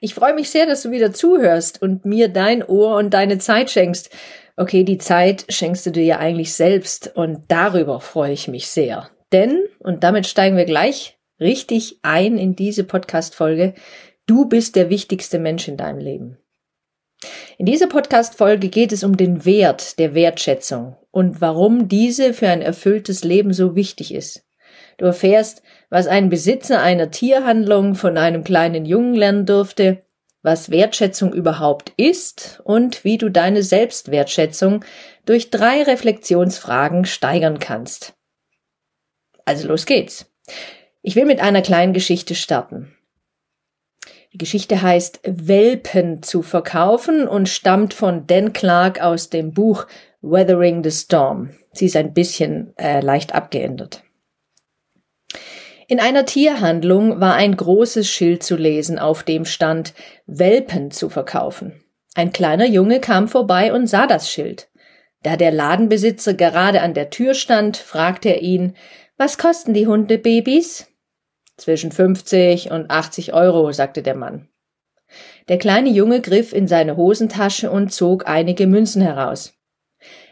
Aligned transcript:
Ich 0.00 0.14
freue 0.14 0.34
mich 0.34 0.50
sehr, 0.50 0.66
dass 0.66 0.82
du 0.82 0.90
wieder 0.90 1.12
zuhörst 1.12 1.80
und 1.80 2.04
mir 2.04 2.28
dein 2.28 2.62
Ohr 2.62 2.96
und 2.96 3.14
deine 3.14 3.38
Zeit 3.38 3.70
schenkst. 3.70 4.10
Okay, 4.56 4.84
die 4.84 4.98
Zeit 4.98 5.46
schenkst 5.48 5.86
du 5.86 5.90
dir 5.90 6.04
ja 6.04 6.18
eigentlich 6.18 6.54
selbst 6.54 7.12
und 7.14 7.44
darüber 7.48 8.00
freue 8.00 8.32
ich 8.32 8.48
mich 8.48 8.68
sehr. 8.68 9.10
Denn, 9.32 9.64
und 9.78 10.04
damit 10.04 10.26
steigen 10.26 10.56
wir 10.56 10.64
gleich 10.64 11.18
richtig 11.40 11.98
ein 12.02 12.38
in 12.38 12.56
diese 12.56 12.84
Podcast-Folge, 12.84 13.74
du 14.26 14.46
bist 14.46 14.76
der 14.76 14.90
wichtigste 14.90 15.38
Mensch 15.38 15.68
in 15.68 15.76
deinem 15.76 15.98
Leben. 15.98 16.38
In 17.58 17.66
dieser 17.66 17.86
Podcast-Folge 17.86 18.68
geht 18.68 18.92
es 18.92 19.02
um 19.02 19.16
den 19.16 19.44
Wert 19.44 19.98
der 19.98 20.14
Wertschätzung 20.14 20.96
und 21.10 21.40
warum 21.40 21.88
diese 21.88 22.34
für 22.34 22.48
ein 22.48 22.62
erfülltes 22.62 23.24
Leben 23.24 23.52
so 23.52 23.74
wichtig 23.74 24.12
ist. 24.12 24.44
Du 24.98 25.06
erfährst, 25.06 25.62
was 25.90 26.06
ein 26.06 26.28
Besitzer 26.28 26.80
einer 26.80 27.10
Tierhandlung 27.10 27.94
von 27.94 28.18
einem 28.18 28.44
kleinen 28.44 28.84
Jungen 28.84 29.14
lernen 29.14 29.46
durfte, 29.46 30.02
was 30.42 30.70
Wertschätzung 30.70 31.32
überhaupt 31.32 31.92
ist 31.96 32.60
und 32.64 33.04
wie 33.04 33.18
du 33.18 33.30
deine 33.30 33.62
Selbstwertschätzung 33.62 34.84
durch 35.24 35.50
drei 35.50 35.82
Reflexionsfragen 35.82 37.04
steigern 37.04 37.58
kannst. 37.58 38.14
Also 39.44 39.68
los 39.68 39.86
geht's. 39.86 40.30
Ich 41.02 41.16
will 41.16 41.24
mit 41.24 41.40
einer 41.40 41.62
kleinen 41.62 41.92
Geschichte 41.92 42.34
starten. 42.34 42.92
Die 44.32 44.38
Geschichte 44.38 44.82
heißt 44.82 45.20
Welpen 45.24 46.22
zu 46.22 46.42
verkaufen 46.42 47.26
und 47.26 47.48
stammt 47.48 47.94
von 47.94 48.26
Dan 48.26 48.52
Clark 48.52 49.00
aus 49.00 49.30
dem 49.30 49.52
Buch 49.52 49.86
Weathering 50.20 50.84
the 50.84 50.90
Storm. 50.90 51.50
Sie 51.72 51.86
ist 51.86 51.96
ein 51.96 52.12
bisschen 52.12 52.76
äh, 52.76 53.00
leicht 53.00 53.34
abgeändert. 53.34 54.02
In 55.88 56.00
einer 56.00 56.26
Tierhandlung 56.26 57.20
war 57.20 57.34
ein 57.34 57.56
großes 57.56 58.08
Schild 58.08 58.42
zu 58.42 58.56
lesen, 58.56 58.98
auf 58.98 59.22
dem 59.22 59.44
stand 59.44 59.94
Welpen 60.26 60.90
zu 60.90 61.08
verkaufen. 61.08 61.80
Ein 62.16 62.32
kleiner 62.32 62.66
Junge 62.66 62.98
kam 62.98 63.28
vorbei 63.28 63.72
und 63.72 63.86
sah 63.86 64.06
das 64.08 64.30
Schild. 64.30 64.68
Da 65.22 65.36
der 65.36 65.52
Ladenbesitzer 65.52 66.34
gerade 66.34 66.80
an 66.80 66.94
der 66.94 67.10
Tür 67.10 67.34
stand, 67.34 67.76
fragte 67.76 68.30
er 68.30 68.42
ihn, 68.42 68.74
was 69.16 69.38
kosten 69.38 69.74
die 69.74 69.86
Hundebabys? 69.86 70.88
Zwischen 71.56 71.92
50 71.92 72.70
und 72.72 72.90
80 72.90 73.32
Euro, 73.32 73.70
sagte 73.72 74.02
der 74.02 74.16
Mann. 74.16 74.48
Der 75.48 75.58
kleine 75.58 75.90
Junge 75.90 76.20
griff 76.20 76.52
in 76.52 76.66
seine 76.66 76.96
Hosentasche 76.96 77.70
und 77.70 77.92
zog 77.92 78.28
einige 78.28 78.66
Münzen 78.66 79.02
heraus. 79.02 79.54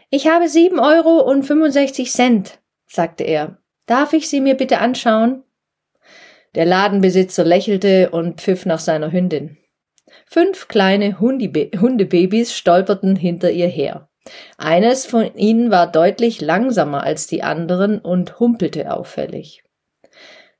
Ich 0.09 0.27
habe 0.27 0.49
sieben 0.49 0.79
Euro 0.79 1.21
und 1.21 1.43
65 1.43 2.11
Cent, 2.11 2.59
sagte 2.85 3.23
er. 3.23 3.57
Darf 3.85 4.13
ich 4.13 4.27
sie 4.29 4.41
mir 4.41 4.55
bitte 4.55 4.79
anschauen? 4.79 5.44
Der 6.55 6.65
Ladenbesitzer 6.65 7.43
lächelte 7.43 8.09
und 8.09 8.41
pfiff 8.41 8.65
nach 8.65 8.79
seiner 8.79 9.11
Hündin. 9.11 9.57
Fünf 10.25 10.67
kleine 10.67 11.19
Hundebabys 11.19 12.55
stolperten 12.55 13.15
hinter 13.15 13.51
ihr 13.51 13.67
her. 13.67 14.09
Eines 14.57 15.05
von 15.05 15.35
ihnen 15.35 15.69
war 15.69 15.91
deutlich 15.91 16.41
langsamer 16.41 17.03
als 17.03 17.27
die 17.27 17.43
anderen 17.43 17.99
und 17.99 18.39
humpelte 18.39 18.91
auffällig. 18.91 19.63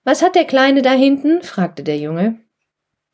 Was 0.03 0.22
hat 0.22 0.35
der 0.35 0.45
Kleine 0.45 0.81
da 0.81 0.91
hinten? 0.91 1.41
fragte 1.41 1.83
der 1.83 1.97
Junge. 1.97 2.39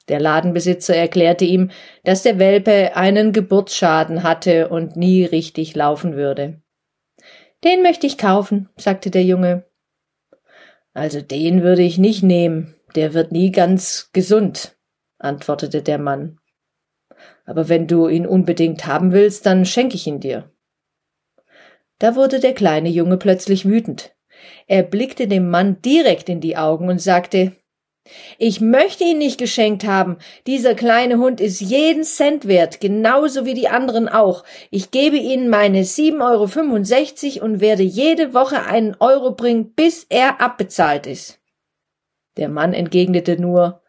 Der 0.09 0.19
Ladenbesitzer 0.19 0.95
erklärte 0.95 1.45
ihm, 1.45 1.69
dass 2.03 2.23
der 2.23 2.37
Welpe 2.37 2.95
einen 2.95 3.31
Geburtsschaden 3.31 4.23
hatte 4.23 4.67
und 4.67 4.97
nie 4.97 5.23
richtig 5.23 5.75
laufen 5.75 6.15
würde. 6.15 6.61
Den 7.63 7.83
möchte 7.83 8.07
ich 8.07 8.17
kaufen, 8.17 8.67
sagte 8.75 9.11
der 9.11 9.23
Junge. 9.23 9.70
Also 10.93 11.21
den 11.21 11.63
würde 11.63 11.83
ich 11.83 11.97
nicht 11.97 12.23
nehmen, 12.23 12.75
der 12.95 13.13
wird 13.13 13.31
nie 13.31 13.51
ganz 13.51 14.09
gesund, 14.13 14.77
antwortete 15.19 15.81
der 15.81 15.97
Mann. 15.97 16.39
Aber 17.45 17.69
wenn 17.69 17.87
du 17.87 18.07
ihn 18.07 18.27
unbedingt 18.27 18.85
haben 18.85 19.11
willst, 19.11 19.45
dann 19.45 19.65
schenke 19.65 19.95
ich 19.95 20.07
ihn 20.07 20.19
dir. 20.19 20.51
Da 21.99 22.15
wurde 22.15 22.39
der 22.39 22.53
kleine 22.53 22.89
Junge 22.89 23.17
plötzlich 23.17 23.65
wütend. 23.65 24.15
Er 24.67 24.83
blickte 24.83 25.27
dem 25.27 25.49
Mann 25.49 25.81
direkt 25.81 26.29
in 26.29 26.41
die 26.41 26.57
Augen 26.57 26.89
und 26.89 26.99
sagte 26.99 27.55
Ich 28.37 28.61
möchte 28.61 29.03
ihn 29.03 29.17
nicht 29.17 29.37
geschenkt 29.37 29.85
haben. 29.85 30.17
Dieser 30.47 30.75
kleine 30.75 31.17
Hund 31.17 31.39
ist 31.41 31.61
jeden 31.61 32.03
Cent 32.03 32.47
wert, 32.47 32.81
genauso 32.81 33.45
wie 33.45 33.53
die 33.53 33.67
anderen 33.67 34.09
auch. 34.09 34.43
Ich 34.69 34.91
gebe 34.91 35.17
Ihnen 35.17 35.49
meine 35.49 35.81
7,65 35.81 37.37
Euro 37.37 37.45
und 37.45 37.61
werde 37.61 37.83
jede 37.83 38.33
Woche 38.33 38.65
einen 38.65 38.95
Euro 38.99 39.31
bringen, 39.31 39.73
bis 39.73 40.05
er 40.09 40.41
abbezahlt 40.41 41.07
ist. 41.07 41.39
Der 42.37 42.49
Mann 42.49 42.73
entgegnete 42.73 43.39
nur 43.39 43.81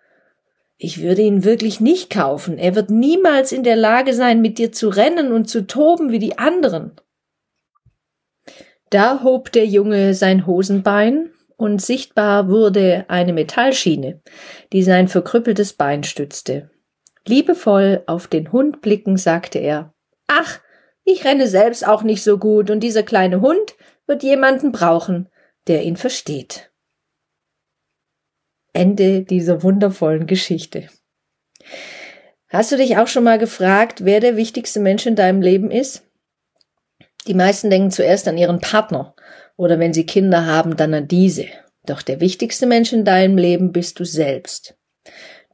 Ich 0.77 1.01
würde 1.01 1.23
ihn 1.23 1.45
wirklich 1.45 1.81
nicht 1.81 2.11
kaufen. 2.11 2.59
Er 2.59 2.75
wird 2.75 2.91
niemals 2.91 3.53
in 3.53 3.63
der 3.63 3.77
Lage 3.77 4.15
sein, 4.15 4.41
mit 4.41 4.59
dir 4.59 4.73
zu 4.73 4.89
rennen 4.89 5.33
und 5.33 5.49
zu 5.49 5.67
toben 5.67 6.11
wie 6.11 6.19
die 6.19 6.39
anderen. 6.39 6.93
Da 8.91 9.23
hob 9.23 9.53
der 9.53 9.65
Junge 9.65 10.13
sein 10.13 10.47
Hosenbein, 10.47 11.32
und 11.57 11.81
sichtbar 11.81 12.49
wurde 12.49 13.05
eine 13.09 13.33
Metallschiene, 13.33 14.21
die 14.73 14.83
sein 14.83 15.09
verkrüppeltes 15.09 15.75
Bein 15.75 16.05
stützte. 16.05 16.71
Liebevoll 17.27 18.03
auf 18.07 18.27
den 18.27 18.53
Hund 18.53 18.81
blicken, 18.83 19.17
sagte 19.17 19.59
er 19.59 19.95
Ach, 20.27 20.61
ich 21.05 21.25
renne 21.25 21.47
selbst 21.47 21.87
auch 21.87 22.03
nicht 22.03 22.23
so 22.23 22.39
gut, 22.39 22.71
und 22.71 22.81
dieser 22.81 23.03
kleine 23.03 23.41
Hund 23.41 23.75
wird 24.07 24.23
jemanden 24.23 24.73
brauchen, 24.73 25.29
der 25.67 25.85
ihn 25.85 25.97
versteht. 25.97 26.71
Ende 28.73 29.23
dieser 29.23 29.63
wundervollen 29.63 30.27
Geschichte. 30.27 30.89
Hast 32.49 32.73
du 32.73 32.77
dich 32.77 32.97
auch 32.97 33.09
schon 33.09 33.25
mal 33.25 33.39
gefragt, 33.39 34.05
wer 34.05 34.21
der 34.21 34.37
wichtigste 34.37 34.81
Mensch 34.81 35.07
in 35.07 35.17
deinem 35.17 35.43
Leben 35.43 35.71
ist? 35.71 36.03
Die 37.27 37.35
meisten 37.35 37.71
denken 37.71 37.91
zuerst 37.91 38.27
an 38.27 38.37
ihren 38.37 38.61
Partner 38.61 39.15
oder 39.57 39.79
wenn 39.79 39.93
sie 39.93 40.07
Kinder 40.07 40.47
haben, 40.47 40.77
dann 40.77 40.95
an 40.95 41.09
diese. 41.09 41.47
Doch 41.85 42.03
der 42.03 42.21
wichtigste 42.21 42.67
Mensch 42.67 42.93
in 42.93 43.05
deinem 43.05 43.37
Leben 43.37 43.73
bist 43.73 43.99
du 43.99 44.05
selbst. 44.05 44.77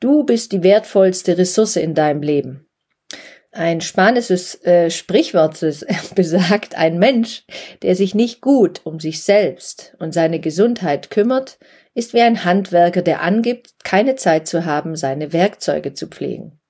Du 0.01 0.25
bist 0.25 0.53
die 0.53 0.63
wertvollste 0.63 1.39
Ressource 1.39 1.77
in 1.77 1.95
deinem 1.95 2.23
Leben. 2.23 2.69
Ein 3.51 3.81
spanisches 3.81 4.63
äh, 4.65 4.91
Sprichwort 4.91 5.59
besagt, 6.15 6.77
ein 6.77 6.99
Mensch, 6.99 7.45
der 7.83 7.97
sich 7.97 8.15
nicht 8.15 8.41
gut 8.41 8.83
um 8.85 9.01
sich 9.01 9.23
selbst 9.23 9.97
und 9.99 10.13
seine 10.13 10.39
Gesundheit 10.39 11.11
kümmert, 11.11 11.59
ist 11.95 12.15
wie 12.15 12.21
ein 12.21 12.45
Handwerker, 12.45 13.03
der 13.03 13.23
angibt, 13.23 13.73
keine 13.83 14.15
Zeit 14.17 14.47
zu 14.47 14.65
haben, 14.65 14.95
seine 14.95 15.33
Werkzeuge 15.33 15.95
zu 15.95 16.07
pflegen. 16.07 16.61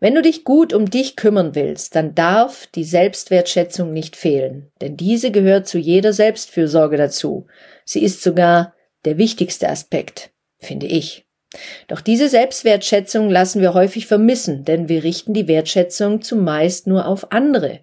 Wenn 0.00 0.14
du 0.14 0.22
dich 0.22 0.44
gut 0.44 0.72
um 0.72 0.88
dich 0.88 1.16
kümmern 1.16 1.54
willst, 1.56 1.96
dann 1.96 2.14
darf 2.14 2.68
die 2.68 2.84
Selbstwertschätzung 2.84 3.92
nicht 3.92 4.14
fehlen, 4.14 4.70
denn 4.80 4.96
diese 4.96 5.32
gehört 5.32 5.66
zu 5.66 5.78
jeder 5.78 6.12
Selbstfürsorge 6.12 6.96
dazu. 6.96 7.46
Sie 7.84 8.02
ist 8.02 8.22
sogar 8.22 8.74
der 9.04 9.18
wichtigste 9.18 9.68
Aspekt, 9.68 10.30
finde 10.58 10.86
ich. 10.86 11.26
Doch 11.88 12.00
diese 12.00 12.28
Selbstwertschätzung 12.28 13.28
lassen 13.28 13.60
wir 13.60 13.74
häufig 13.74 14.06
vermissen, 14.06 14.64
denn 14.64 14.88
wir 14.88 15.02
richten 15.02 15.34
die 15.34 15.48
Wertschätzung 15.48 16.22
zumeist 16.22 16.86
nur 16.86 17.06
auf 17.06 17.32
andere. 17.32 17.80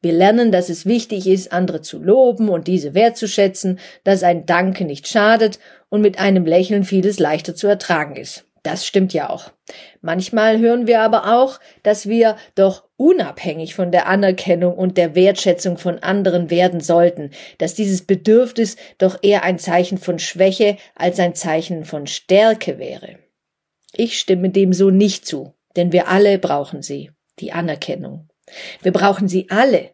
Wir 0.00 0.12
lernen, 0.12 0.52
dass 0.52 0.68
es 0.68 0.86
wichtig 0.86 1.26
ist, 1.26 1.50
andere 1.52 1.80
zu 1.80 1.98
loben 1.98 2.48
und 2.48 2.68
diese 2.68 2.94
wertzuschätzen, 2.94 3.80
dass 4.04 4.22
ein 4.22 4.46
Danke 4.46 4.84
nicht 4.84 5.08
schadet 5.08 5.58
und 5.88 6.02
mit 6.02 6.20
einem 6.20 6.46
Lächeln 6.46 6.84
vieles 6.84 7.18
leichter 7.18 7.56
zu 7.56 7.66
ertragen 7.66 8.14
ist. 8.14 8.47
Das 8.62 8.86
stimmt 8.86 9.12
ja 9.12 9.30
auch. 9.30 9.52
Manchmal 10.00 10.58
hören 10.58 10.86
wir 10.86 11.00
aber 11.00 11.38
auch, 11.38 11.60
dass 11.82 12.08
wir 12.08 12.36
doch 12.54 12.84
unabhängig 12.96 13.74
von 13.74 13.92
der 13.92 14.06
Anerkennung 14.06 14.74
und 14.74 14.96
der 14.96 15.14
Wertschätzung 15.14 15.78
von 15.78 15.98
anderen 16.00 16.50
werden 16.50 16.80
sollten, 16.80 17.30
dass 17.58 17.74
dieses 17.74 18.02
Bedürfnis 18.02 18.76
doch 18.98 19.18
eher 19.22 19.44
ein 19.44 19.58
Zeichen 19.58 19.98
von 19.98 20.18
Schwäche 20.18 20.76
als 20.94 21.20
ein 21.20 21.34
Zeichen 21.34 21.84
von 21.84 22.06
Stärke 22.06 22.78
wäre. 22.78 23.18
Ich 23.92 24.18
stimme 24.18 24.50
dem 24.50 24.72
so 24.72 24.90
nicht 24.90 25.26
zu, 25.26 25.54
denn 25.76 25.92
wir 25.92 26.08
alle 26.08 26.38
brauchen 26.38 26.82
sie, 26.82 27.10
die 27.38 27.52
Anerkennung. 27.52 28.28
Wir 28.82 28.92
brauchen 28.92 29.28
sie 29.28 29.46
alle, 29.50 29.90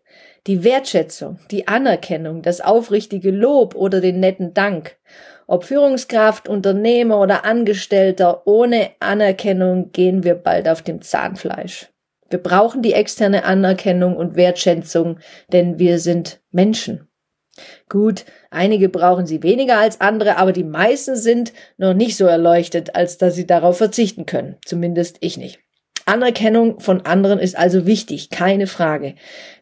die 0.46 0.62
Wertschätzung, 0.62 1.38
die 1.50 1.68
Anerkennung, 1.68 2.42
das 2.42 2.60
aufrichtige 2.60 3.30
Lob 3.30 3.74
oder 3.74 4.00
den 4.00 4.20
netten 4.20 4.52
Dank. 4.52 4.96
Ob 5.46 5.64
Führungskraft, 5.64 6.48
Unternehmer 6.48 7.20
oder 7.20 7.44
Angestellter, 7.44 8.46
ohne 8.46 8.90
Anerkennung 9.00 9.92
gehen 9.92 10.24
wir 10.24 10.34
bald 10.34 10.68
auf 10.68 10.82
dem 10.82 11.02
Zahnfleisch. 11.02 11.90
Wir 12.30 12.42
brauchen 12.42 12.82
die 12.82 12.94
externe 12.94 13.44
Anerkennung 13.44 14.16
und 14.16 14.36
Wertschätzung, 14.36 15.18
denn 15.52 15.78
wir 15.78 15.98
sind 15.98 16.40
Menschen. 16.50 17.08
Gut, 17.88 18.24
einige 18.50 18.88
brauchen 18.88 19.26
sie 19.26 19.42
weniger 19.42 19.78
als 19.78 20.00
andere, 20.00 20.38
aber 20.38 20.52
die 20.52 20.64
meisten 20.64 21.14
sind 21.14 21.52
noch 21.76 21.94
nicht 21.94 22.16
so 22.16 22.26
erleuchtet, 22.26 22.96
als 22.96 23.18
dass 23.18 23.34
sie 23.34 23.46
darauf 23.46 23.78
verzichten 23.78 24.26
können. 24.26 24.56
Zumindest 24.64 25.18
ich 25.20 25.36
nicht. 25.36 25.60
Anerkennung 26.06 26.80
von 26.80 27.02
anderen 27.02 27.38
ist 27.38 27.56
also 27.56 27.86
wichtig, 27.86 28.30
keine 28.30 28.66
Frage. 28.66 29.14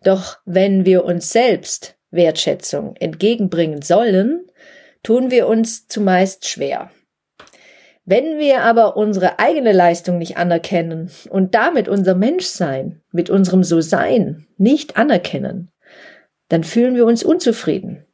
Doch 0.03 0.39
wenn 0.45 0.87
wir 0.87 1.05
uns 1.05 1.31
selbst 1.31 1.97
Wertschätzung 2.11 2.97
entgegenbringen 2.97 3.83
sollen, 3.83 4.47
tun 5.03 5.31
wir 5.31 5.47
uns 5.49 5.89
zumeist 5.89 6.47
schwer. 6.49 6.91
Wenn 8.05 8.39
wir 8.39 8.63
aber 8.63 8.97
unsere 8.97 9.39
eigene 9.39 9.73
Leistung 9.73 10.19
nicht 10.19 10.37
anerkennen 10.37 11.11
und 11.31 11.55
damit 11.55 11.89
unser 11.89 12.15
Menschsein 12.15 13.01
mit 13.13 13.31
unserem 13.31 13.63
So-Sein 13.63 14.49
nicht 14.57 14.97
anerkennen, 14.97 15.71
dann 16.49 16.65
fühlen 16.65 16.97
wir 16.97 17.07
uns 17.07 17.23
unzufrieden. 17.23 18.05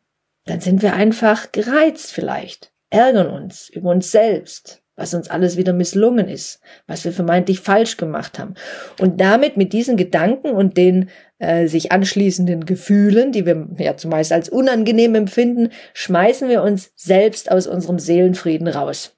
Dann 0.44 0.60
sind 0.60 0.82
wir 0.82 0.94
einfach 0.94 1.52
gereizt 1.52 2.12
vielleicht, 2.12 2.72
ärgern 2.90 3.28
uns 3.28 3.68
über 3.70 3.90
uns 3.90 4.10
selbst, 4.10 4.82
was 4.98 5.14
uns 5.14 5.30
alles 5.30 5.56
wieder 5.56 5.72
misslungen 5.72 6.28
ist, 6.28 6.60
was 6.88 7.04
wir 7.04 7.12
vermeintlich 7.12 7.60
falsch 7.60 7.96
gemacht 7.96 8.38
haben. 8.38 8.54
Und 9.00 9.20
damit 9.20 9.56
mit 9.56 9.72
diesen 9.72 9.96
Gedanken 9.96 10.50
und 10.50 10.76
den 10.76 11.08
äh, 11.38 11.68
sich 11.68 11.92
anschließenden 11.92 12.66
Gefühlen, 12.66 13.30
die 13.30 13.46
wir 13.46 13.68
ja 13.78 13.96
zumeist 13.96 14.32
als 14.32 14.48
unangenehm 14.48 15.14
empfinden, 15.14 15.70
schmeißen 15.94 16.48
wir 16.48 16.62
uns 16.62 16.90
selbst 16.96 17.50
aus 17.50 17.68
unserem 17.68 18.00
Seelenfrieden 18.00 18.66
raus. 18.66 19.14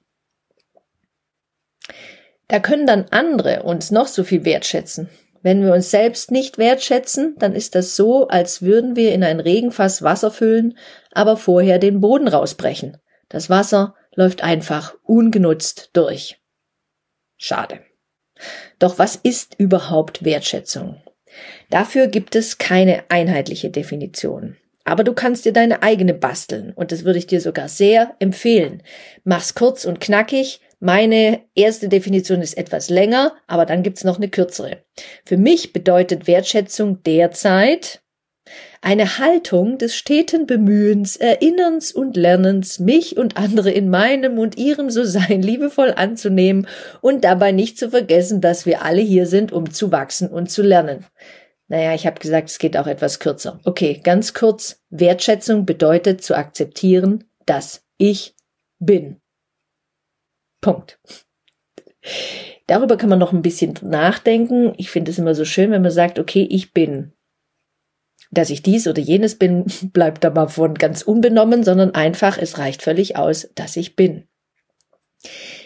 Da 2.47 2.59
können 2.59 2.85
dann 2.85 3.07
andere 3.09 3.63
uns 3.63 3.89
noch 3.89 4.07
so 4.07 4.23
viel 4.23 4.45
wertschätzen. 4.45 5.09
Wenn 5.41 5.63
wir 5.63 5.73
uns 5.73 5.89
selbst 5.89 6.29
nicht 6.29 6.59
wertschätzen, 6.59 7.35
dann 7.39 7.55
ist 7.55 7.73
das 7.73 7.95
so, 7.95 8.27
als 8.27 8.61
würden 8.61 8.95
wir 8.95 9.13
in 9.13 9.23
ein 9.23 9.39
Regenfass 9.39 10.03
Wasser 10.03 10.29
füllen, 10.29 10.77
aber 11.11 11.37
vorher 11.37 11.79
den 11.79 12.01
Boden 12.01 12.27
rausbrechen. 12.27 12.97
Das 13.29 13.49
Wasser 13.49 13.95
läuft 14.15 14.43
einfach 14.43 14.95
ungenutzt 15.03 15.89
durch. 15.93 16.39
Schade. 17.37 17.79
Doch 18.79 18.99
was 18.99 19.15
ist 19.15 19.55
überhaupt 19.57 20.23
Wertschätzung? 20.23 21.01
Dafür 21.69 22.07
gibt 22.07 22.35
es 22.35 22.57
keine 22.57 23.03
einheitliche 23.09 23.69
Definition. 23.69 24.57
Aber 24.83 25.03
du 25.03 25.13
kannst 25.13 25.45
dir 25.45 25.53
deine 25.53 25.83
eigene 25.83 26.13
basteln 26.13 26.73
und 26.73 26.91
das 26.91 27.03
würde 27.03 27.19
ich 27.19 27.27
dir 27.27 27.39
sogar 27.39 27.69
sehr 27.69 28.15
empfehlen. 28.19 28.81
Mach's 29.23 29.53
kurz 29.53 29.85
und 29.85 30.01
knackig, 30.01 30.59
meine 30.79 31.41
erste 31.53 31.87
Definition 31.87 32.41
ist 32.41 32.57
etwas 32.57 32.89
länger, 32.89 33.35
aber 33.45 33.67
dann 33.67 33.83
gibt's 33.83 34.03
noch 34.03 34.17
eine 34.17 34.29
kürzere. 34.29 34.83
Für 35.25 35.37
mich 35.37 35.73
bedeutet 35.73 36.25
Wertschätzung 36.25 37.03
derzeit 37.03 38.00
eine 38.81 39.19
Haltung 39.19 39.77
des 39.77 39.95
steten 39.95 40.47
Bemühens, 40.47 41.15
Erinnerns 41.15 41.91
und 41.91 42.17
Lernens, 42.17 42.79
mich 42.79 43.17
und 43.17 43.37
andere 43.37 43.71
in 43.71 43.89
meinem 43.89 44.39
und 44.39 44.57
ihrem 44.57 44.89
So-Sein 44.89 45.41
liebevoll 45.41 45.93
anzunehmen 45.95 46.67
und 47.01 47.23
dabei 47.23 47.51
nicht 47.51 47.77
zu 47.77 47.89
vergessen, 47.89 48.41
dass 48.41 48.65
wir 48.65 48.83
alle 48.83 49.01
hier 49.01 49.27
sind, 49.27 49.51
um 49.51 49.71
zu 49.71 49.91
wachsen 49.91 50.29
und 50.29 50.49
zu 50.49 50.63
lernen. 50.63 51.05
Naja, 51.67 51.93
ich 51.93 52.05
habe 52.05 52.19
gesagt, 52.19 52.49
es 52.49 52.59
geht 52.59 52.75
auch 52.75 52.87
etwas 52.87 53.19
kürzer. 53.19 53.59
Okay, 53.63 54.01
ganz 54.03 54.33
kurz. 54.33 54.81
Wertschätzung 54.89 55.65
bedeutet 55.65 56.21
zu 56.21 56.35
akzeptieren, 56.35 57.23
dass 57.45 57.85
ich 57.97 58.35
bin. 58.79 59.21
Punkt. 60.59 60.99
Darüber 62.67 62.97
kann 62.97 63.09
man 63.09 63.19
noch 63.19 63.31
ein 63.31 63.41
bisschen 63.41 63.75
nachdenken. 63.81 64.73
Ich 64.77 64.89
finde 64.89 65.11
es 65.11 65.19
immer 65.19 65.35
so 65.35 65.45
schön, 65.45 65.71
wenn 65.71 65.81
man 65.81 65.91
sagt, 65.91 66.19
okay, 66.19 66.47
ich 66.49 66.73
bin. 66.73 67.13
Dass 68.31 68.49
ich 68.49 68.63
dies 68.63 68.87
oder 68.87 69.01
jenes 69.01 69.35
bin, 69.35 69.65
bleibt 69.93 70.25
aber 70.25 70.49
von 70.49 70.73
ganz 70.75 71.01
unbenommen, 71.01 71.63
sondern 71.63 71.91
einfach, 71.91 72.37
es 72.37 72.57
reicht 72.57 72.81
völlig 72.81 73.17
aus, 73.17 73.49
dass 73.55 73.77
ich 73.77 73.95
bin. 73.95 74.23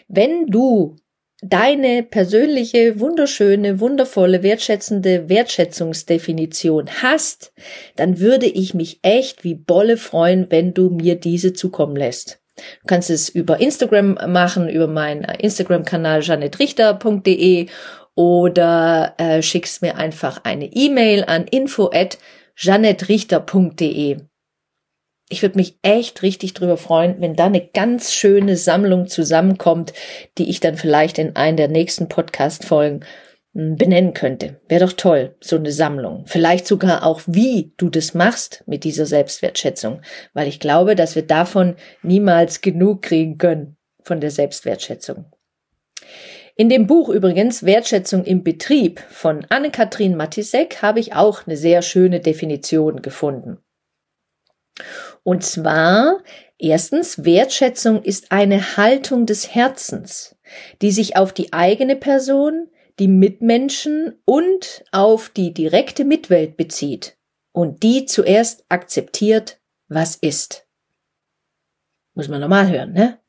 Wenn 0.07 0.47
du 0.47 0.97
deine 1.41 2.03
persönliche, 2.03 2.99
wunderschöne, 2.99 3.79
wundervolle, 3.79 4.41
wertschätzende 4.41 5.29
Wertschätzungsdefinition 5.29 6.89
hast, 7.01 7.53
dann 7.95 8.19
würde 8.19 8.47
ich 8.47 8.73
mich 8.73 8.99
echt 9.03 9.43
wie 9.43 9.55
Bolle 9.55 9.97
freuen, 9.97 10.47
wenn 10.49 10.73
du 10.73 10.89
mir 10.89 11.15
diese 11.15 11.53
zukommen 11.53 11.95
lässt. 11.95 12.39
Du 12.55 12.87
kannst 12.87 13.09
es 13.09 13.29
über 13.29 13.59
Instagram 13.59 14.17
machen, 14.27 14.69
über 14.69 14.87
meinen 14.87 15.23
Instagram-Kanal 15.23 16.23
janettrichter.de 16.23 17.67
oder 18.15 19.13
äh, 19.17 19.41
schickst 19.41 19.81
mir 19.81 19.97
einfach 19.97 20.41
eine 20.45 20.67
E-Mail 20.67 21.25
an 21.25 21.45
info 21.47 21.91
at 21.93 22.17
janettrichter.de. 22.57 24.17
Ich 25.27 25.41
würde 25.41 25.57
mich 25.57 25.79
echt 25.81 26.21
richtig 26.21 26.53
drüber 26.53 26.77
freuen, 26.77 27.19
wenn 27.19 27.35
da 27.35 27.45
eine 27.45 27.65
ganz 27.65 28.13
schöne 28.13 28.57
Sammlung 28.57 29.07
zusammenkommt, 29.07 29.93
die 30.37 30.49
ich 30.49 30.59
dann 30.59 30.77
vielleicht 30.77 31.17
in 31.17 31.35
einen 31.35 31.57
der 31.57 31.67
nächsten 31.67 32.07
Podcast-Folgen 32.07 33.03
benennen 33.55 34.13
könnte. 34.13 34.59
Wäre 34.67 34.85
doch 34.85 34.93
toll, 34.93 35.35
so 35.39 35.55
eine 35.55 35.71
Sammlung. 35.71 36.25
Vielleicht 36.27 36.67
sogar 36.67 37.03
auch, 37.05 37.21
wie 37.25 37.73
du 37.77 37.89
das 37.89 38.13
machst 38.13 38.63
mit 38.67 38.83
dieser 38.83 39.05
Selbstwertschätzung, 39.05 40.01
weil 40.33 40.47
ich 40.47 40.59
glaube, 40.59 40.95
dass 40.95 41.15
wir 41.15 41.25
davon 41.25 41.75
niemals 42.03 42.59
genug 42.59 43.01
kriegen 43.01 43.37
können, 43.37 43.77
von 44.03 44.19
der 44.19 44.29
Selbstwertschätzung. 44.29 45.25
In 46.57 46.69
dem 46.69 46.87
Buch 46.87 47.09
übrigens 47.09 47.63
Wertschätzung 47.63 48.23
im 48.23 48.43
Betrieb 48.43 49.01
von 49.09 49.45
Anne-Kathrin 49.49 50.15
Matisek 50.15 50.81
habe 50.81 51.01
ich 51.01 51.13
auch 51.13 51.45
eine 51.45 51.57
sehr 51.57 51.81
schöne 51.81 52.21
Definition 52.21 53.01
gefunden. 53.01 53.57
Und 55.23 55.43
zwar, 55.43 56.23
erstens, 56.57 57.25
Wertschätzung 57.25 58.03
ist 58.03 58.31
eine 58.31 58.77
Haltung 58.77 59.25
des 59.25 59.53
Herzens, 59.53 60.37
die 60.81 60.91
sich 60.91 61.17
auf 61.17 61.33
die 61.33 61.51
eigene 61.51 61.97
Person, 61.97 62.69
die 62.99 63.09
Mitmenschen 63.09 64.21
und 64.23 64.85
auf 64.93 65.27
die 65.27 65.53
direkte 65.53 66.05
Mitwelt 66.05 66.55
bezieht 66.55 67.17
und 67.51 67.83
die 67.83 68.05
zuerst 68.05 68.63
akzeptiert, 68.69 69.59
was 69.89 70.15
ist. 70.15 70.67
Muss 72.13 72.29
man 72.29 72.39
normal 72.39 72.69
hören, 72.69 72.93
ne? 72.93 73.19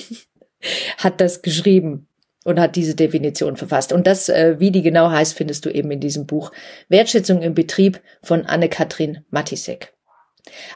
hat 0.98 1.22
das 1.22 1.42
geschrieben 1.42 2.08
und 2.44 2.60
hat 2.60 2.76
diese 2.76 2.96
Definition 2.96 3.58
verfasst. 3.58 3.92
Und 3.92 4.08
das, 4.08 4.30
äh, 4.30 4.56
wie 4.60 4.72
die 4.72 4.82
genau 4.82 5.10
heißt, 5.10 5.36
findest 5.36 5.66
du 5.66 5.70
eben 5.70 5.92
in 5.92 6.00
diesem 6.00 6.26
Buch 6.26 6.52
Wertschätzung 6.90 7.42
im 7.42 7.54
Betrieb 7.54 8.02
von 8.22 8.46
Anne-Kathrin 8.46 9.20
Matisek. 9.30 9.94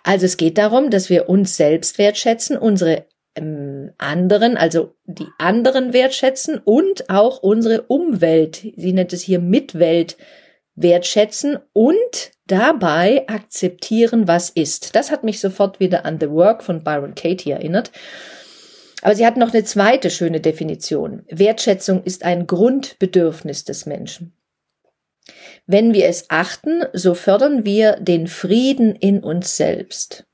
Also 0.03 0.25
es 0.25 0.37
geht 0.37 0.57
darum, 0.57 0.89
dass 0.89 1.09
wir 1.09 1.29
uns 1.29 1.55
selbst 1.55 1.99
wertschätzen, 1.99 2.57
unsere 2.57 3.05
ähm, 3.35 3.91
anderen, 3.99 4.57
also 4.57 4.95
die 5.05 5.27
anderen 5.37 5.93
wertschätzen 5.93 6.57
und 6.57 7.09
auch 7.09 7.43
unsere 7.43 7.83
Umwelt, 7.83 8.65
sie 8.75 8.93
nennt 8.93 9.13
es 9.13 9.21
hier 9.21 9.39
Mitwelt, 9.39 10.17
wertschätzen 10.81 11.57
und 11.73 12.31
dabei 12.47 13.27
akzeptieren, 13.27 14.27
was 14.27 14.49
ist. 14.49 14.95
Das 14.95 15.11
hat 15.11 15.23
mich 15.23 15.39
sofort 15.39 15.79
wieder 15.79 16.05
an 16.05 16.19
The 16.19 16.29
Work 16.29 16.63
von 16.63 16.83
Byron 16.83 17.15
Katie 17.15 17.51
erinnert. 17.51 17.91
Aber 19.01 19.15
sie 19.15 19.25
hat 19.25 19.37
noch 19.37 19.53
eine 19.53 19.63
zweite 19.63 20.09
schöne 20.09 20.41
Definition. 20.41 21.23
Wertschätzung 21.29 22.03
ist 22.03 22.23
ein 22.23 22.47
Grundbedürfnis 22.47 23.63
des 23.63 23.85
Menschen. 23.85 24.33
Wenn 25.67 25.93
wir 25.93 26.07
es 26.07 26.29
achten, 26.29 26.83
so 26.93 27.13
fördern 27.13 27.63
wir 27.65 27.97
den 27.97 28.27
Frieden 28.27 28.95
in 28.95 29.23
uns 29.23 29.55
selbst. 29.55 30.25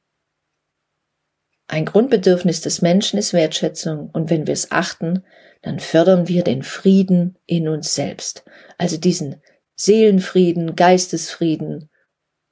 Ein 1.68 1.86
Grundbedürfnis 1.86 2.62
des 2.62 2.82
Menschen 2.82 3.20
ist 3.20 3.34
Wertschätzung 3.34 4.10
und 4.14 4.30
wenn 4.30 4.48
wir 4.48 4.54
es 4.54 4.72
achten, 4.72 5.24
dann 5.62 5.80
fördern 5.80 6.28
wir 6.28 6.44
den 6.44 6.62
Frieden 6.62 7.38
in 7.48 7.68
uns 7.68 7.96
selbst. 7.96 8.46
Also 8.78 8.98
diesen 8.98 9.42
Seelenfrieden, 9.76 10.76
Geistesfrieden. 10.76 11.90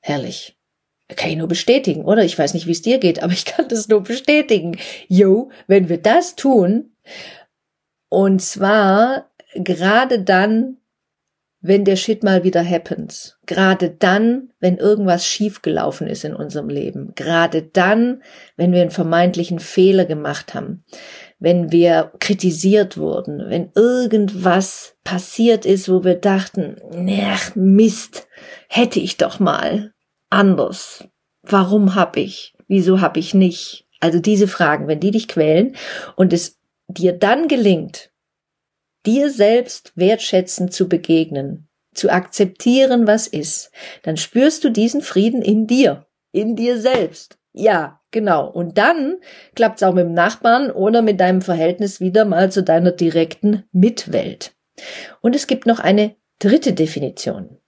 Herrlich. 0.02 0.58
Kann 1.16 1.30
ich 1.30 1.38
nur 1.38 1.48
bestätigen, 1.48 2.06
oder? 2.06 2.24
Ich 2.24 2.38
weiß 2.38 2.54
nicht, 2.54 2.68
wie 2.68 2.72
es 2.72 2.82
dir 2.82 2.98
geht, 2.98 3.22
aber 3.24 3.34
ich 3.34 3.46
kann 3.46 3.68
das 3.68 3.88
nur 3.88 4.04
bestätigen. 4.04 4.78
Jo, 5.08 5.52
wenn 5.68 5.90
wir 5.90 5.98
das 5.98 6.36
tun, 6.36 6.96
und 8.10 8.42
zwar 8.42 9.32
gerade 9.56 10.20
dann, 10.20 10.78
wenn 11.62 11.86
der 11.86 11.96
Shit 11.96 12.24
mal 12.24 12.44
wieder 12.44 12.64
happens. 12.64 13.38
Gerade 13.46 13.90
dann, 13.90 14.52
wenn 14.60 14.78
irgendwas 14.78 15.26
schiefgelaufen 15.26 16.08
ist 16.08 16.26
in 16.26 16.36
unserem 16.36 16.68
Leben. 16.68 17.14
Gerade 17.16 17.64
dann, 17.64 18.22
wenn 18.58 18.74
wir 18.74 18.82
einen 18.82 18.92
vermeintlichen 18.92 19.60
Fehler 19.60 20.04
gemacht 20.04 20.54
haben. 20.54 20.84
Wenn 21.44 21.74
wir 21.74 22.14
kritisiert 22.20 22.96
wurden. 22.96 23.50
Wenn 23.50 23.70
irgendwas 23.76 24.96
passiert 25.04 25.66
ist, 25.66 25.90
wo 25.90 26.06
wir 26.06 26.16
dachten, 26.16 26.78
ach 27.26 27.54
Mist, 27.54 28.30
hätte 28.70 29.02
ich 29.02 29.18
doch 29.18 29.42
mal 29.42 29.92
anders. 30.30 31.04
Warum 31.42 31.96
hab 31.96 32.16
ich? 32.16 32.54
Wieso 32.70 33.02
hab 33.02 33.18
ich 33.18 33.34
nicht? 33.34 33.86
Also 34.00 34.20
diese 34.20 34.48
Fragen, 34.48 34.88
wenn 34.88 35.02
die 35.02 35.12
dich 35.12 35.28
quälen 35.28 35.76
und 36.16 36.32
es 36.32 36.62
dir 36.88 37.12
dann 37.12 37.50
gelingt, 37.50 38.14
dir 39.06 39.30
selbst 39.30 39.92
wertschätzend 39.96 40.72
zu 40.72 40.88
begegnen, 40.88 41.68
zu 41.94 42.10
akzeptieren, 42.10 43.06
was 43.06 43.28
ist, 43.28 43.70
dann 44.04 44.16
spürst 44.16 44.64
du 44.64 44.70
diesen 44.70 45.02
Frieden 45.02 45.42
in 45.42 45.68
dir, 45.68 46.06
in 46.32 46.56
dir 46.56 46.80
selbst. 46.80 47.38
Ja, 47.54 48.02
genau. 48.12 48.50
Und 48.50 48.78
dann 48.78 49.18
klappt 49.56 49.78
es 49.78 49.84
auch 49.84 49.94
mit 49.94 50.06
dem 50.06 50.14
Nachbarn 50.14 50.72
oder 50.72 51.02
mit 51.02 51.20
deinem 51.20 51.42
Verhältnis 51.42 52.00
wieder 52.00 52.26
mal 52.26 52.52
zu 52.52 52.64
deiner 52.64 52.92
direkten 52.92 53.64
Mitwelt. 53.72 54.56
Und 55.22 55.36
es 55.36 55.48
gibt 55.48 55.68
noch 55.68 55.80
eine 55.80 56.16
dritte 56.40 56.74
Definition. 56.74 57.60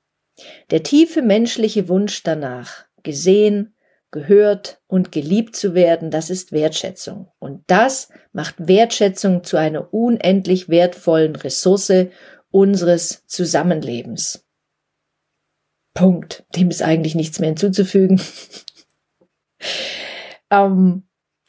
Der 0.72 0.84
tiefe 0.84 1.22
menschliche 1.22 1.88
Wunsch 1.88 2.24
danach, 2.24 2.86
gesehen, 3.04 3.76
gehört 4.12 4.82
und 4.88 5.12
geliebt 5.12 5.56
zu 5.56 5.76
werden, 5.76 6.10
das 6.10 6.30
ist 6.30 6.52
Wertschätzung. 6.52 7.32
Und 7.38 7.64
das 7.68 8.10
macht 8.34 8.56
Wertschätzung 8.58 9.44
zu 9.44 9.58
einer 9.58 9.94
unendlich 9.94 10.68
wertvollen 10.68 11.36
Ressource 11.36 12.08
unseres 12.50 13.26
Zusammenlebens. 13.28 14.46
Punkt. 15.94 16.46
Dem 16.56 16.70
ist 16.70 16.82
eigentlich 16.82 17.16
nichts 17.16 17.40
mehr 17.40 17.50
hinzuzufügen. 17.50 18.20
ähm, 20.52 21.04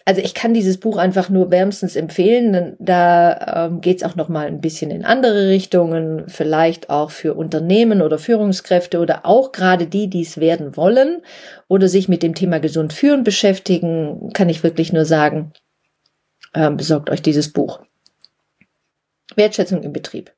also 0.09 0.21
ich 0.21 0.35
kann 0.35 0.55
dieses 0.55 0.79
Buch 0.79 0.99
einfach 0.99 1.31
nur 1.31 1.51
wärmstens 1.51 1.97
empfehlen. 1.97 2.77
Da 2.79 3.67
ähm, 3.67 3.81
geht 3.81 3.97
es 3.97 4.03
auch 4.05 4.15
noch 4.15 4.29
mal 4.29 4.47
ein 4.47 4.61
bisschen 4.61 4.93
in 4.93 5.05
andere 5.05 5.49
Richtungen, 5.49 6.29
vielleicht 6.29 6.91
auch 6.91 7.11
für 7.11 7.35
Unternehmen 7.35 8.01
oder 8.01 8.17
Führungskräfte 8.17 9.01
oder 9.01 9.27
auch 9.27 9.51
gerade 9.51 9.89
die, 9.89 10.09
die 10.09 10.23
es 10.23 10.39
werden 10.39 10.77
wollen 10.77 11.23
oder 11.67 11.89
sich 11.89 12.09
mit 12.09 12.23
dem 12.23 12.37
Thema 12.37 12.61
gesund 12.61 12.93
führen 12.93 13.25
beschäftigen, 13.25 14.31
kann 14.33 14.49
ich 14.49 14.63
wirklich 14.63 14.93
nur 14.93 15.05
sagen, 15.05 15.53
ähm, 16.55 16.77
besorgt 16.77 17.11
euch 17.11 17.21
dieses 17.21 17.53
Buch. 17.53 17.81
Wertschätzung 19.35 19.83
im 19.83 19.93
Betrieb. 19.93 20.33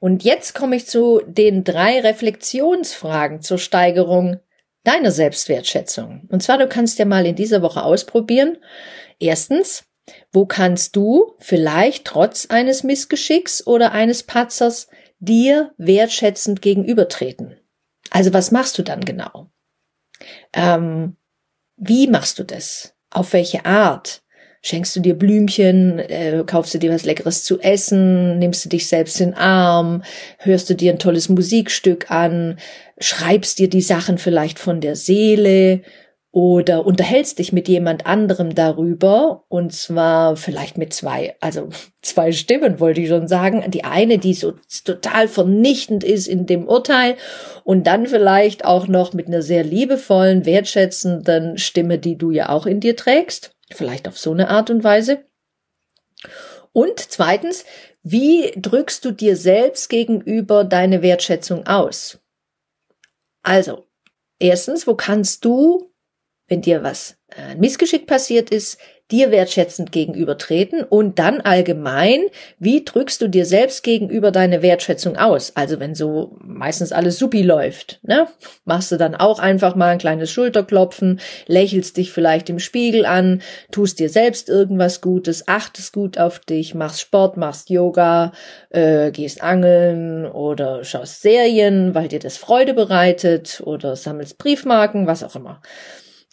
Und 0.00 0.24
jetzt 0.24 0.54
komme 0.54 0.76
ich 0.76 0.86
zu 0.86 1.20
den 1.26 1.62
drei 1.62 2.00
Reflexionsfragen 2.00 3.42
zur 3.42 3.58
Steigerung 3.58 4.40
deiner 4.84 5.10
Selbstwertschätzung. 5.10 6.28
Und 6.28 6.42
zwar, 6.42 6.58
du 6.58 6.68
kannst 6.68 6.98
ja 6.98 7.04
mal 7.04 7.26
in 7.26 7.36
dieser 7.36 7.62
Woche 7.62 7.82
ausprobieren. 7.82 8.58
Erstens, 9.18 9.84
wo 10.32 10.46
kannst 10.46 10.96
du 10.96 11.34
vielleicht 11.38 12.04
trotz 12.04 12.46
eines 12.46 12.82
Missgeschicks 12.82 13.66
oder 13.66 13.92
eines 13.92 14.22
Patzers 14.22 14.88
dir 15.18 15.72
wertschätzend 15.78 16.62
gegenübertreten? 16.62 17.58
Also 18.10 18.32
was 18.32 18.50
machst 18.50 18.78
du 18.78 18.82
dann 18.82 19.00
genau? 19.00 19.50
Ähm, 20.52 21.16
wie 21.76 22.06
machst 22.06 22.38
du 22.38 22.44
das? 22.44 22.94
Auf 23.10 23.32
welche 23.32 23.64
Art? 23.64 24.23
Schenkst 24.66 24.96
du 24.96 25.00
dir 25.00 25.12
Blümchen, 25.12 25.98
äh, 25.98 26.42
kaufst 26.46 26.72
du 26.72 26.78
dir 26.78 26.90
was 26.90 27.04
Leckeres 27.04 27.44
zu 27.44 27.60
essen, 27.60 28.38
nimmst 28.38 28.64
du 28.64 28.70
dich 28.70 28.88
selbst 28.88 29.20
in 29.20 29.32
den 29.32 29.38
Arm, 29.38 30.02
hörst 30.38 30.70
du 30.70 30.74
dir 30.74 30.90
ein 30.90 30.98
tolles 30.98 31.28
Musikstück 31.28 32.10
an, 32.10 32.58
schreibst 32.98 33.58
dir 33.58 33.68
die 33.68 33.82
Sachen 33.82 34.16
vielleicht 34.16 34.58
von 34.58 34.80
der 34.80 34.96
Seele? 34.96 35.82
Oder 36.30 36.84
unterhältst 36.84 37.38
dich 37.38 37.52
mit 37.52 37.68
jemand 37.68 38.06
anderem 38.06 38.54
darüber? 38.54 39.44
Und 39.48 39.74
zwar 39.74 40.34
vielleicht 40.34 40.78
mit 40.78 40.94
zwei, 40.94 41.36
also 41.40 41.68
zwei 42.02 42.32
Stimmen 42.32 42.80
wollte 42.80 43.02
ich 43.02 43.08
schon 43.08 43.28
sagen. 43.28 43.70
Die 43.70 43.84
eine, 43.84 44.16
die 44.16 44.32
so 44.32 44.54
total 44.84 45.28
vernichtend 45.28 46.02
ist 46.02 46.26
in 46.26 46.46
dem 46.46 46.66
Urteil. 46.66 47.16
Und 47.64 47.86
dann 47.86 48.06
vielleicht 48.06 48.64
auch 48.64 48.88
noch 48.88 49.12
mit 49.12 49.26
einer 49.28 49.42
sehr 49.42 49.62
liebevollen, 49.62 50.46
wertschätzenden 50.46 51.58
Stimme, 51.58 51.98
die 51.98 52.16
du 52.16 52.30
ja 52.30 52.48
auch 52.48 52.64
in 52.64 52.80
dir 52.80 52.96
trägst. 52.96 53.53
Vielleicht 53.74 54.08
auf 54.08 54.18
so 54.18 54.32
eine 54.32 54.48
Art 54.48 54.70
und 54.70 54.84
Weise. 54.84 55.24
Und 56.72 56.98
zweitens, 56.98 57.64
wie 58.02 58.52
drückst 58.56 59.04
du 59.04 59.10
dir 59.10 59.36
selbst 59.36 59.88
gegenüber 59.88 60.64
deine 60.64 61.02
Wertschätzung 61.02 61.66
aus? 61.66 62.18
Also, 63.42 63.86
erstens, 64.38 64.86
wo 64.86 64.94
kannst 64.94 65.44
du, 65.44 65.90
wenn 66.46 66.62
dir 66.62 66.82
was 66.82 67.16
äh, 67.36 67.54
Missgeschick 67.56 68.06
passiert 68.06 68.50
ist, 68.50 68.78
dir 69.10 69.30
wertschätzend 69.30 69.92
gegenübertreten 69.92 70.82
und 70.82 71.18
dann 71.18 71.42
allgemein, 71.42 72.22
wie 72.58 72.84
drückst 72.84 73.20
du 73.20 73.28
dir 73.28 73.44
selbst 73.44 73.82
gegenüber 73.82 74.30
deine 74.30 74.62
Wertschätzung 74.62 75.16
aus? 75.16 75.52
Also 75.56 75.78
wenn 75.78 75.94
so 75.94 76.38
meistens 76.40 76.90
alles 76.90 77.18
supi 77.18 77.42
läuft, 77.42 78.00
ne? 78.02 78.26
Machst 78.64 78.90
du 78.92 78.96
dann 78.96 79.14
auch 79.14 79.40
einfach 79.40 79.74
mal 79.74 79.88
ein 79.88 79.98
kleines 79.98 80.30
Schulterklopfen, 80.30 81.20
lächelst 81.46 81.98
dich 81.98 82.12
vielleicht 82.12 82.48
im 82.48 82.58
Spiegel 82.58 83.04
an, 83.04 83.42
tust 83.70 83.98
dir 83.98 84.08
selbst 84.08 84.48
irgendwas 84.48 85.02
Gutes, 85.02 85.48
achtest 85.48 85.92
gut 85.92 86.16
auf 86.16 86.38
dich, 86.38 86.74
machst 86.74 87.02
Sport, 87.02 87.36
machst 87.36 87.68
Yoga, 87.68 88.32
äh, 88.70 89.10
gehst 89.10 89.42
angeln 89.42 90.24
oder 90.24 90.82
schaust 90.82 91.20
Serien, 91.20 91.94
weil 91.94 92.08
dir 92.08 92.20
das 92.20 92.38
Freude 92.38 92.72
bereitet 92.72 93.62
oder 93.66 93.96
sammelst 93.96 94.38
Briefmarken, 94.38 95.06
was 95.06 95.22
auch 95.22 95.36
immer. 95.36 95.60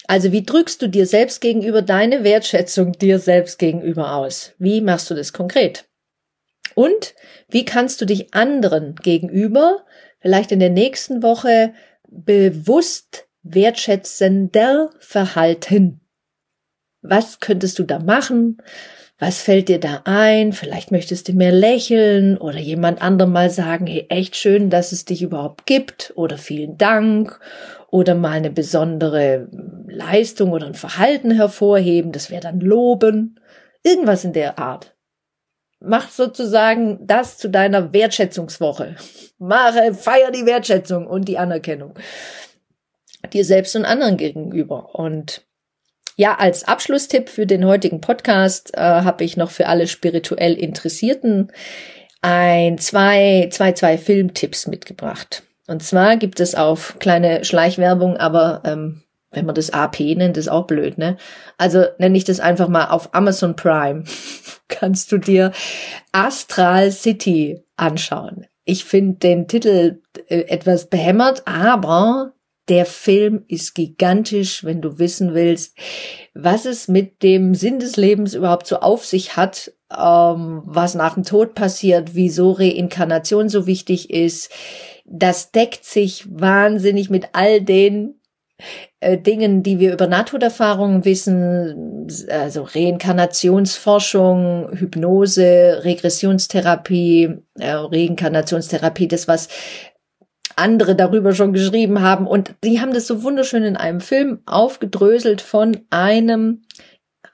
Also 0.06 0.32
wie 0.32 0.42
drückst 0.42 0.82
du 0.82 0.88
dir 0.88 1.06
selbst 1.06 1.40
gegenüber 1.40 1.82
deine 1.82 2.24
Wertschätzung 2.24 2.92
dir 2.92 3.18
selbst 3.18 3.58
gegenüber 3.58 4.14
aus? 4.14 4.52
Wie 4.58 4.80
machst 4.80 5.10
du 5.10 5.14
das 5.14 5.32
konkret? 5.32 5.84
Und 6.74 7.14
wie 7.48 7.64
kannst 7.64 8.00
du 8.00 8.04
dich 8.04 8.34
anderen 8.34 8.94
gegenüber 8.96 9.84
vielleicht 10.20 10.52
in 10.52 10.60
der 10.60 10.70
nächsten 10.70 11.22
Woche 11.22 11.74
bewusst 12.08 13.28
wertschätzender 13.42 14.90
verhalten? 14.98 16.00
Was 17.02 17.40
könntest 17.40 17.78
du 17.78 17.84
da 17.84 17.98
machen? 17.98 18.58
Was 19.18 19.40
fällt 19.40 19.68
dir 19.68 19.78
da 19.78 20.02
ein? 20.04 20.52
Vielleicht 20.52 20.90
möchtest 20.90 21.28
du 21.28 21.32
mehr 21.32 21.52
lächeln 21.52 22.38
oder 22.38 22.58
jemand 22.58 23.02
anderem 23.02 23.32
mal 23.32 23.50
sagen, 23.50 23.86
hey, 23.86 24.06
echt 24.08 24.34
schön, 24.36 24.70
dass 24.70 24.92
es 24.92 25.04
dich 25.04 25.22
überhaupt 25.22 25.66
gibt 25.66 26.12
oder 26.16 26.38
vielen 26.38 26.76
Dank 26.76 27.38
oder 27.92 28.14
mal 28.14 28.32
eine 28.32 28.50
besondere 28.50 29.48
Leistung 29.86 30.50
oder 30.52 30.66
ein 30.66 30.74
Verhalten 30.74 31.30
hervorheben. 31.30 32.10
Das 32.10 32.30
wäre 32.30 32.40
dann 32.40 32.58
loben. 32.58 33.38
Irgendwas 33.84 34.24
in 34.24 34.32
der 34.32 34.58
Art. 34.58 34.96
Mach 35.78 36.08
sozusagen 36.08 37.06
das 37.06 37.36
zu 37.36 37.50
deiner 37.50 37.92
Wertschätzungswoche. 37.92 38.96
Mache, 39.38 39.92
feier 39.92 40.30
die 40.30 40.46
Wertschätzung 40.46 41.06
und 41.06 41.28
die 41.28 41.36
Anerkennung. 41.36 41.92
Dir 43.30 43.44
selbst 43.44 43.76
und 43.76 43.84
anderen 43.84 44.16
gegenüber. 44.16 44.94
Und 44.94 45.44
ja, 46.16 46.36
als 46.36 46.64
Abschlusstipp 46.64 47.28
für 47.28 47.46
den 47.46 47.66
heutigen 47.66 48.00
Podcast 48.00 48.74
äh, 48.74 48.80
habe 48.80 49.22
ich 49.22 49.36
noch 49.36 49.50
für 49.50 49.66
alle 49.66 49.86
spirituell 49.86 50.54
Interessierten 50.54 51.52
ein 52.22 52.78
zwei, 52.78 53.50
zwei, 53.52 53.72
zwei 53.72 53.98
Filmtipps 53.98 54.66
mitgebracht. 54.66 55.42
Und 55.66 55.82
zwar 55.82 56.16
gibt 56.16 56.40
es 56.40 56.54
auf 56.54 56.96
kleine 56.98 57.44
Schleichwerbung, 57.44 58.16
aber 58.16 58.62
ähm, 58.64 59.02
wenn 59.30 59.46
man 59.46 59.54
das 59.54 59.70
AP 59.70 60.00
nennt, 60.00 60.36
ist 60.36 60.48
auch 60.48 60.66
blöd, 60.66 60.98
ne? 60.98 61.16
Also 61.56 61.84
nenne 61.98 62.16
ich 62.16 62.24
das 62.24 62.40
einfach 62.40 62.68
mal 62.68 62.86
auf 62.86 63.14
Amazon 63.14 63.56
Prime. 63.56 64.04
Kannst 64.68 65.12
du 65.12 65.18
dir 65.18 65.52
Astral 66.12 66.90
City 66.92 67.64
anschauen. 67.76 68.46
Ich 68.64 68.84
finde 68.84 69.18
den 69.18 69.48
Titel 69.48 70.00
äh, 70.28 70.42
etwas 70.42 70.86
behämmert, 70.88 71.42
aber 71.46 72.34
der 72.68 72.86
Film 72.86 73.44
ist 73.48 73.74
gigantisch, 73.74 74.64
wenn 74.64 74.80
du 74.80 74.98
wissen 74.98 75.34
willst, 75.34 75.76
was 76.32 76.64
es 76.64 76.86
mit 76.86 77.22
dem 77.22 77.54
Sinn 77.54 77.80
des 77.80 77.96
Lebens 77.96 78.34
überhaupt 78.34 78.66
so 78.66 78.78
auf 78.78 79.04
sich 79.04 79.36
hat, 79.36 79.72
ähm, 79.90 80.62
was 80.64 80.94
nach 80.94 81.14
dem 81.14 81.24
Tod 81.24 81.54
passiert, 81.54 82.14
wieso 82.14 82.52
Reinkarnation 82.52 83.48
so 83.48 83.66
wichtig 83.66 84.10
ist. 84.10 84.50
Das 85.04 85.52
deckt 85.52 85.84
sich 85.84 86.24
wahnsinnig 86.28 87.10
mit 87.10 87.30
all 87.32 87.60
den 87.60 88.20
äh, 89.00 89.18
Dingen, 89.18 89.62
die 89.62 89.80
wir 89.80 89.92
über 89.92 90.06
Nahtoderfahrungen 90.06 91.04
wissen, 91.04 92.08
also 92.28 92.62
Reinkarnationsforschung, 92.62 94.70
Hypnose, 94.72 95.80
Regressionstherapie, 95.84 97.42
äh, 97.58 97.72
Reinkarnationstherapie, 97.72 99.08
das 99.08 99.28
was 99.28 99.48
andere 100.56 100.94
darüber 100.94 101.34
schon 101.34 101.52
geschrieben 101.52 102.02
haben. 102.02 102.26
Und 102.26 102.54
die 102.62 102.80
haben 102.80 102.92
das 102.92 103.06
so 103.06 103.22
wunderschön 103.22 103.64
in 103.64 103.76
einem 103.76 104.00
Film 104.00 104.40
aufgedröselt 104.46 105.40
von 105.40 105.80
einem, 105.90 106.62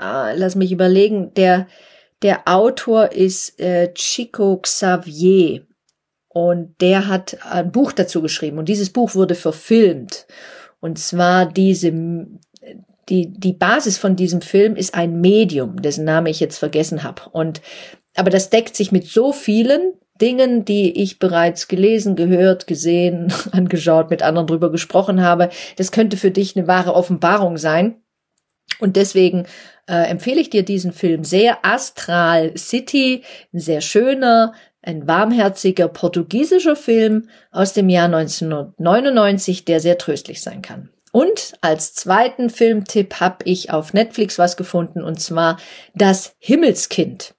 äh, 0.01 0.37
lass 0.37 0.55
mich 0.55 0.73
überlegen, 0.73 1.35
der, 1.35 1.67
der 2.23 2.43
Autor 2.47 3.13
ist 3.13 3.61
äh, 3.61 3.93
Chico 3.95 4.59
Xavier. 4.59 5.67
Und 6.29 6.81
der 6.81 7.09
hat 7.09 7.39
ein 7.51 7.73
Buch 7.73 7.93
dazu 7.93 8.21
geschrieben. 8.21 8.59
Und 8.59 8.69
dieses 8.69 8.91
Buch 8.91 9.15
wurde 9.15 9.35
verfilmt. 9.35 10.27
Und 10.81 10.99
zwar 10.99 11.47
diese, 11.47 11.93
die, 13.09 13.33
die 13.33 13.53
Basis 13.53 13.99
von 13.99 14.17
diesem 14.17 14.41
Film 14.41 14.77
ist 14.77 14.95
ein 14.95 15.21
Medium, 15.21 15.81
dessen 15.81 16.05
Name 16.05 16.31
ich 16.31 16.41
jetzt 16.41 16.59
vergessen 16.59 17.03
habe. 17.03 17.23
Und, 17.33 17.63
aber 18.15 18.31
das 18.31 18.51
deckt 18.51 18.77
sich 18.77 18.93
mit 18.93 19.07
so 19.07 19.33
vielen 19.33 19.95
Dingen, 20.21 20.65
die 20.65 21.01
ich 21.03 21.19
bereits 21.19 21.69
gelesen, 21.69 22.17
gehört, 22.17 22.67
gesehen, 22.67 23.33
angeschaut, 23.53 24.11
mit 24.11 24.23
anderen 24.23 24.47
drüber 24.47 24.71
gesprochen 24.71 25.23
habe. 25.23 25.49
Das 25.77 25.93
könnte 25.93 26.17
für 26.17 26.31
dich 26.31 26.57
eine 26.57 26.67
wahre 26.67 26.95
Offenbarung 26.95 27.57
sein. 27.57 27.97
Und 28.81 28.97
deswegen 28.97 29.47
äh, 29.89 30.09
empfehle 30.09 30.41
ich 30.41 30.51
dir 30.51 30.63
diesen 30.63 30.93
Film 30.93 31.25
sehr. 31.25 31.65
Astral 31.65 32.57
City, 32.57 33.23
ein 33.53 33.61
sehr 33.61 33.81
schöner, 33.81 34.53
ein 34.89 35.07
warmherziger 35.07 35.87
portugiesischer 35.87 36.75
Film 36.75 37.29
aus 37.53 37.75
dem 37.75 37.91
Jahr 37.91 38.07
1999, 38.07 39.67
der 39.67 39.81
sehr 39.81 39.99
tröstlich 39.99 40.41
sein 40.41 40.63
kann. 40.63 40.89
Und 41.13 41.55
als 41.61 41.95
zweiten 41.95 42.49
Filmtipp 42.49 43.21
habe 43.21 43.45
ich 43.45 43.71
auf 43.71 43.93
Netflix 43.93 44.39
was 44.39 44.57
gefunden, 44.57 45.03
und 45.03 45.21
zwar 45.21 45.59
Das 45.95 46.35
Himmelskind. 46.39 47.35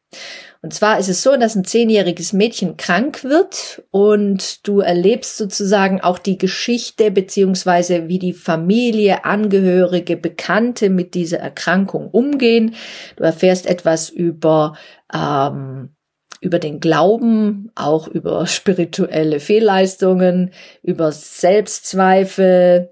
Und 0.62 0.74
zwar 0.74 1.00
ist 1.00 1.08
es 1.08 1.24
so, 1.24 1.38
dass 1.38 1.56
ein 1.56 1.64
zehnjähriges 1.64 2.34
Mädchen 2.34 2.78
krank 2.78 3.24
wird 3.24 3.82
und 3.92 4.68
du 4.68 4.82
erlebst 4.82 5.38
sozusagen 5.38 6.02
auch 6.02 6.20
die 6.20 6.38
Geschichte 6.38 7.12
beziehungsweise 7.12 8.10
wie 8.10 8.20
die 8.20 8.34
Familie, 8.34 9.24
Angehörige, 9.24 10.18
Bekannte 10.18 10.90
mit 10.90 11.14
dieser 11.14 11.40
Erkrankung 11.40 12.10
umgehen. 12.10 12.76
Du 13.16 13.24
erfährst 13.24 13.68
etwas 13.68 14.10
über 14.10 14.76
ähm, 15.14 15.96
über 16.42 16.60
den 16.60 16.80
Glauben, 16.80 17.72
auch 17.76 18.08
über 18.08 18.48
spirituelle 18.48 19.40
Fehlleistungen, 19.40 20.52
über 20.82 21.12
Selbstzweifel, 21.12 22.90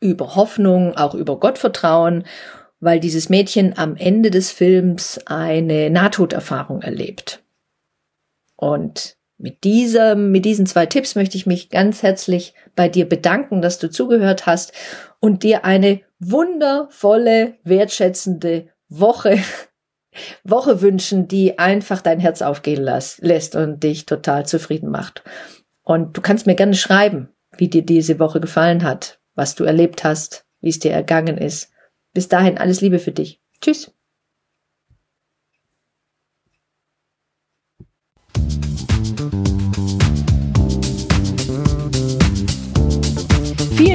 über 0.00 0.34
Hoffnung, 0.34 0.96
auch 0.96 1.14
über 1.14 1.38
Gottvertrauen 1.38 2.24
weil 2.80 3.00
dieses 3.00 3.28
Mädchen 3.28 3.76
am 3.76 3.96
Ende 3.96 4.30
des 4.30 4.50
Films 4.50 5.20
eine 5.26 5.90
Nahtoderfahrung 5.90 6.82
erlebt. 6.82 7.42
Und 8.56 9.16
mit 9.38 9.64
diesem, 9.64 10.30
mit 10.30 10.44
diesen 10.44 10.66
zwei 10.66 10.86
Tipps 10.86 11.14
möchte 11.14 11.36
ich 11.36 11.46
mich 11.46 11.68
ganz 11.68 12.02
herzlich 12.02 12.54
bei 12.74 12.88
dir 12.88 13.08
bedanken, 13.08 13.60
dass 13.60 13.78
du 13.78 13.90
zugehört 13.90 14.46
hast 14.46 14.72
und 15.20 15.42
dir 15.42 15.64
eine 15.64 16.00
wundervolle, 16.18 17.54
wertschätzende 17.64 18.68
Woche, 18.88 19.38
Woche 20.44 20.80
wünschen, 20.80 21.28
die 21.28 21.58
einfach 21.58 22.00
dein 22.00 22.20
Herz 22.20 22.42
aufgehen 22.42 22.82
lässt 22.82 23.56
und 23.56 23.82
dich 23.82 24.06
total 24.06 24.46
zufrieden 24.46 24.90
macht. 24.90 25.22
Und 25.82 26.16
du 26.16 26.20
kannst 26.20 26.46
mir 26.46 26.54
gerne 26.54 26.74
schreiben, 26.74 27.28
wie 27.56 27.68
dir 27.68 27.84
diese 27.84 28.18
Woche 28.18 28.40
gefallen 28.40 28.82
hat, 28.82 29.20
was 29.34 29.54
du 29.54 29.64
erlebt 29.64 30.04
hast, 30.04 30.46
wie 30.60 30.68
es 30.68 30.78
dir 30.78 30.92
ergangen 30.92 31.38
ist. 31.38 31.70
Bis 32.12 32.28
dahin 32.28 32.58
alles 32.58 32.80
Liebe 32.80 32.98
für 32.98 33.12
dich. 33.12 33.40
Tschüss. 33.60 33.95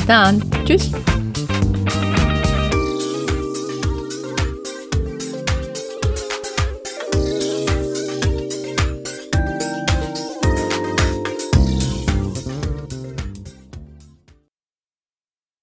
Bis 0.00 0.06
dann. 0.06 0.40
Tschüss. 0.64 0.90